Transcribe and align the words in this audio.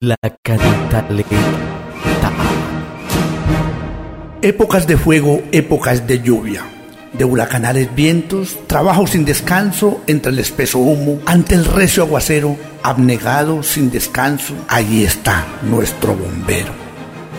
La 0.00 0.16
cantaleta. 0.42 1.36
Épocas 4.42 4.86
de 4.86 4.98
fuego, 4.98 5.42
épocas 5.50 6.06
de 6.06 6.20
lluvia, 6.20 6.62
de 7.14 7.24
huracanales 7.24 7.94
vientos, 7.94 8.58
trabajo 8.66 9.06
sin 9.06 9.24
descanso 9.24 10.02
entre 10.06 10.32
el 10.32 10.40
espeso 10.40 10.78
humo, 10.78 11.20
ante 11.24 11.54
el 11.54 11.64
recio 11.64 12.02
aguacero, 12.02 12.56
abnegado 12.82 13.62
sin 13.62 13.90
descanso, 13.90 14.52
allí 14.68 15.04
está 15.04 15.46
nuestro 15.62 16.14
bombero. 16.14 16.72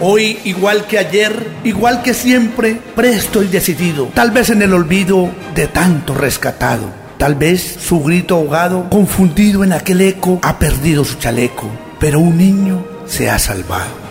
Hoy, 0.02 0.40
igual 0.46 0.88
que 0.88 0.98
ayer, 0.98 1.52
igual 1.64 2.02
que 2.02 2.16
siempre, 2.16 2.82
presto 2.96 3.44
y 3.44 3.48
decidido, 3.48 4.08
tal 4.16 4.32
vez 4.32 4.50
en 4.50 4.64
el 4.64 4.74
olvido 4.74 5.30
de 5.54 5.68
tanto 5.68 6.16
rescatado, 6.16 6.90
tal 7.20 7.36
vez 7.36 7.62
su 7.62 8.02
grito 8.02 8.38
ahogado, 8.38 8.90
confundido 8.90 9.64
en 9.64 9.74
aquel 9.74 10.02
eco, 10.02 10.40
ha 10.42 10.58
perdido 10.58 11.06
su 11.06 11.20
chaleco, 11.20 11.70
pero 12.00 12.20
un 12.20 12.38
niño 12.38 12.86
se 13.06 13.30
ha 13.30 13.40
salvado. 13.40 14.10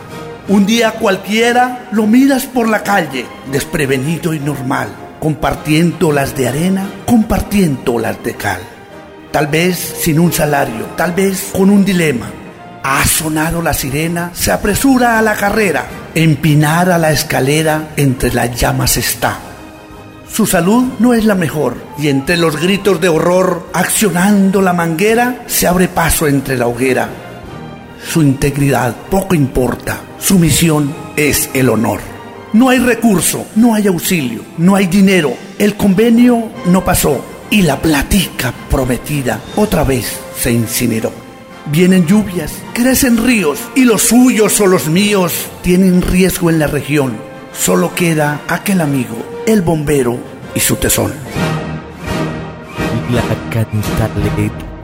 Un 0.49 0.65
día 0.65 0.93
cualquiera 0.93 1.89
lo 1.93 2.07
miras 2.07 2.47
por 2.47 2.69
la 2.69 2.83
calle, 2.83 3.27
desprevenido 3.53 4.33
y 4.33 4.41
normal, 4.41 4.89
compartiendo 5.21 6.11
las 6.11 6.35
de 6.37 6.49
arena, 6.49 6.89
compartiendo 7.07 7.99
las 7.99 8.23
de 8.23 8.35
cal. 8.35 8.61
Tal 9.31 9.47
vez 9.47 9.77
sin 10.01 10.19
un 10.19 10.33
salario, 10.33 10.87
tal 10.97 11.13
vez 11.13 11.51
con 11.53 11.69
un 11.69 11.85
dilema. 11.85 12.31
Ha 12.83 13.05
sonado 13.05 13.61
la 13.61 13.75
sirena, 13.75 14.31
se 14.33 14.51
apresura 14.51 15.19
a 15.19 15.23
la 15.23 15.35
carrera, 15.35 15.85
empinar 16.15 16.91
a 16.91 16.97
la 16.97 17.11
escalera, 17.11 17.91
entre 17.97 18.33
las 18.33 18.59
llamas 18.59 18.97
está. 18.97 19.39
Su 20.33 20.47
salud 20.47 20.95
no 20.99 21.13
es 21.13 21.27
la 21.27 21.35
mejor 21.35 21.77
y 21.99 22.09
entre 22.09 22.37
los 22.39 22.57
gritos 22.59 23.01
de 23.01 23.09
horror, 23.09 23.69
accionando 23.75 24.63
la 24.63 24.73
manguera, 24.73 25.43
se 25.47 25.67
abre 25.67 25.89
paso 25.89 26.27
entre 26.27 26.57
la 26.57 26.67
hoguera. 26.67 27.28
Su 28.07 28.23
integridad 28.23 28.95
poco 29.11 29.35
importa, 29.35 30.01
su 30.19 30.39
misión 30.39 30.95
es 31.17 31.51
el 31.55 31.69
honor. 31.69 32.01
No 32.53 32.71
hay 32.71 32.79
recurso, 32.79 33.47
no 33.57 33.75
hay 33.75 33.87
auxilio, 33.89 34.43
no 34.57 34.75
hay 34.75 34.87
dinero. 34.87 35.35
El 35.59 35.77
convenio 35.77 36.49
no 36.67 36.85
pasó 36.85 37.23
y 37.51 37.63
la 37.63 37.81
platica 37.81 38.55
prometida 38.71 39.41
otra 39.57 39.85
vez 39.85 40.19
se 40.39 40.53
incineró. 40.53 41.13
Vienen 41.67 42.07
lluvias, 42.07 42.53
crecen 42.73 43.23
ríos 43.23 43.59
y 43.75 43.85
los 43.85 44.03
suyos 44.03 44.59
o 44.61 44.67
los 44.67 44.89
míos 44.89 45.33
tienen 45.63 46.01
riesgo 46.01 46.49
en 46.49 46.59
la 46.59 46.67
región. 46.67 47.19
Solo 47.53 47.95
queda 47.95 48.41
aquel 48.49 48.81
amigo, 48.81 49.17
el 49.47 49.61
bombero 49.61 50.19
y 50.55 50.61
su 50.61 50.77
tesón. 50.77 51.13
La 53.13 53.23
cantaleta. 53.51 54.78